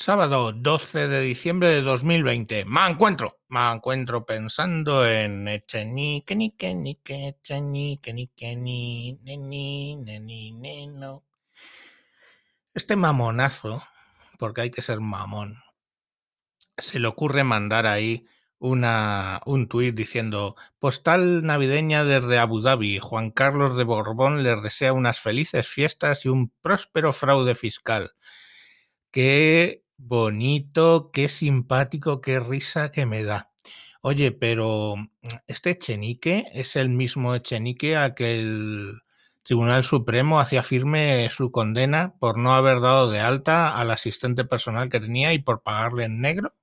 [0.00, 2.64] Sábado 12 de diciembre de 2020.
[2.66, 11.24] Me encuentro, me encuentro pensando en Echenique, nique, nique, Echenique, nique, ni, neni, neni, neno.
[12.72, 13.82] Este mamonazo,
[14.38, 15.64] porque hay que ser mamón,
[16.76, 18.24] se le ocurre mandar ahí
[18.60, 23.00] una, un tuit diciendo postal navideña desde Abu Dhabi.
[23.00, 28.12] Juan Carlos de Borbón les desea unas felices fiestas y un próspero fraude fiscal.
[29.10, 33.50] Qué bonito, qué simpático, qué risa que me da.
[34.02, 35.08] Oye, pero mm,
[35.46, 39.00] este Echenique es el mismo Echenique a que el
[39.42, 44.88] Tribunal Supremo hacía firme su condena por no haber dado de alta al asistente personal
[44.88, 46.54] que tenía y por pagarle en negro.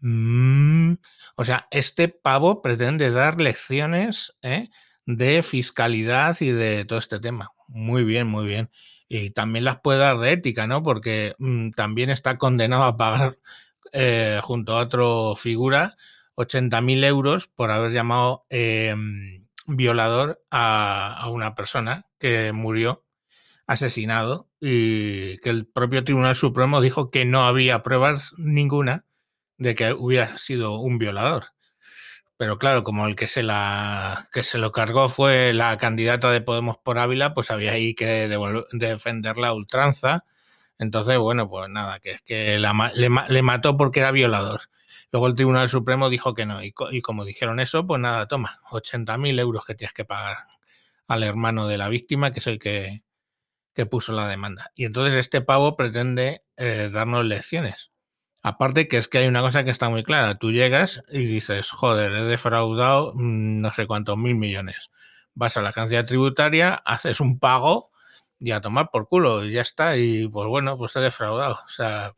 [0.00, 0.94] Mm,
[1.36, 4.70] o sea, este pavo pretende dar lecciones ¿eh?
[5.06, 7.50] de fiscalidad y de todo este tema.
[7.68, 8.70] Muy bien, muy bien
[9.08, 10.82] y también las puede dar de ética, ¿no?
[10.82, 13.36] Porque mm, también está condenado a pagar
[13.92, 15.96] eh, junto a otro figura
[16.36, 23.04] 80.000 euros por haber llamado em, violador a, una persona que murió
[23.66, 29.04] asesinado y que el propio Tribunal Supremo dijo que no había pruebas ninguna
[29.58, 31.46] de que hubiera sido un violador.
[32.38, 36.40] Pero claro, como el que se la que se lo cargó fue la candidata de
[36.40, 38.28] Podemos por Ávila, pues había ahí que
[38.72, 40.24] defender la ultranza.
[40.78, 44.62] Entonces, bueno, pues nada, que es que la, le, mató porque era violador.
[45.12, 46.62] Luego el Tribunal Supremo dijo que no.
[46.62, 50.46] Y, y como dijeron eso, pues nada, toma, 80.000 euros que tienes que pagar
[51.08, 53.04] al hermano de la víctima, que es el que,
[53.74, 54.70] que puso la demanda.
[54.76, 57.90] Y entonces este pavo pretende eh, darnos lecciones.
[58.42, 60.38] Aparte que es que hay una cosa que está muy clara.
[60.38, 64.90] Tú llegas y dices, joder, he defraudado mm, no sé cuántos mil millones.
[65.34, 67.90] Vas a la agencia tributaria, haces un pago
[68.38, 69.96] y a tomar por culo y ya está.
[69.96, 71.54] Y pues bueno, pues he defraudado.
[71.64, 72.14] O sea,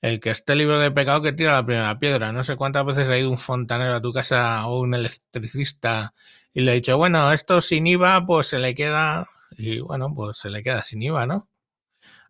[0.00, 2.32] el que esté libre de pecado que tira la primera piedra.
[2.32, 6.14] No sé cuántas veces ha ido un fontanero a tu casa o un electricista
[6.52, 9.28] y le ha dicho, bueno, esto sin IVA, pues se le queda.
[9.52, 11.48] Y bueno, pues se le queda sin IVA, ¿no?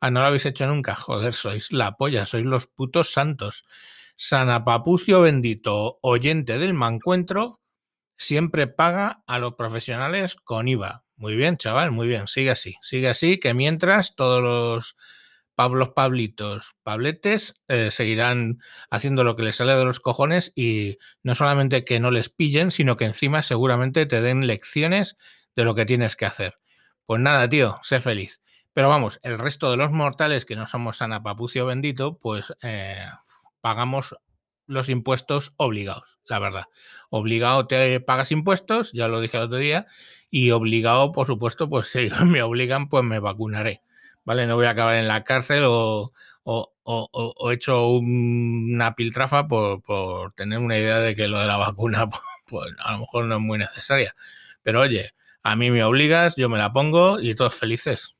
[0.00, 0.94] Ah, no lo habéis hecho nunca.
[0.94, 3.64] Joder, sois la polla, sois los putos santos.
[4.16, 7.60] Sanapapucio bendito, oyente del mancuentro,
[8.16, 11.04] siempre paga a los profesionales con IVA.
[11.16, 12.28] Muy bien, chaval, muy bien.
[12.28, 14.96] Sigue así, sigue así, que mientras todos los
[15.54, 21.34] Pablos Pablitos, Pabletes, eh, seguirán haciendo lo que les sale de los cojones y no
[21.34, 25.16] solamente que no les pillen, sino que encima seguramente te den lecciones
[25.56, 26.58] de lo que tienes que hacer.
[27.06, 28.40] Pues nada, tío, sé feliz.
[28.74, 33.06] Pero vamos, el resto de los mortales que no somos sana papucio bendito, pues eh,
[33.60, 34.16] pagamos
[34.66, 36.66] los impuestos obligados, la verdad.
[37.10, 39.86] Obligado te pagas impuestos, ya lo dije el otro día,
[40.30, 43.82] y obligado, por supuesto, pues si me obligan, pues me vacunaré.
[44.24, 44.46] ¿Vale?
[44.46, 46.12] No voy a acabar en la cárcel o,
[46.44, 52.08] o hecho una piltrafa por, por, tener una idea de que lo de la vacuna,
[52.46, 54.14] pues a lo mejor no es muy necesaria.
[54.62, 55.12] Pero oye,
[55.42, 58.17] a mí me obligas, yo me la pongo y todos felices.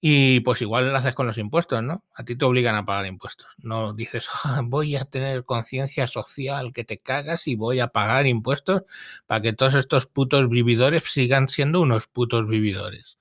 [0.00, 2.04] Y pues igual lo haces con los impuestos, ¿no?
[2.14, 3.54] A ti te obligan a pagar impuestos.
[3.58, 8.26] No dices, ah, voy a tener conciencia social que te cagas y voy a pagar
[8.26, 8.82] impuestos
[9.26, 13.18] para que todos estos putos vividores sigan siendo unos putos vividores.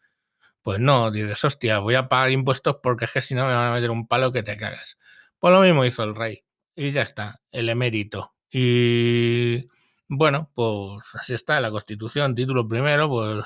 [0.62, 3.72] Pues no, dices, hostia, voy a pagar impuestos porque es que si no me van
[3.72, 4.98] a meter un palo que te cagas.
[5.40, 6.44] Pues lo mismo hizo el rey.
[6.76, 8.36] Y ya está, el emérito.
[8.52, 9.68] Y
[10.08, 13.46] bueno, pues así está la constitución, título primero, pues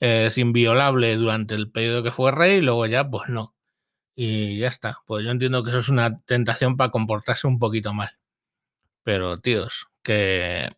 [0.00, 3.54] es inviolable durante el periodo que fue rey y luego ya, pues no.
[4.14, 4.98] Y ya está.
[5.06, 8.18] Pues yo entiendo que eso es una tentación para comportarse un poquito mal.
[9.04, 10.70] Pero, tíos, que...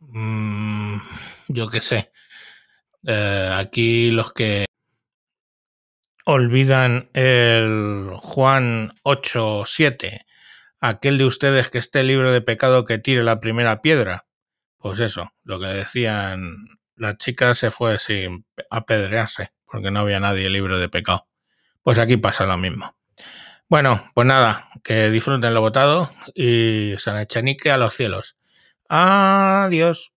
[0.00, 0.98] Mmm,
[1.48, 2.12] yo qué sé.
[3.06, 4.66] Eh, aquí los que
[6.24, 10.24] olvidan el Juan 8.7,
[10.80, 14.26] aquel de ustedes que esté libre de pecado que tire la primera piedra.
[14.78, 20.48] Pues eso, lo que decían la chica se fue sin apedrearse, porque no había nadie
[20.50, 21.26] libre de pecado.
[21.82, 22.96] Pues aquí pasa lo mismo.
[23.68, 28.36] Bueno, pues nada, que disfruten lo votado y San Echenique a los cielos.
[28.88, 30.13] Adiós.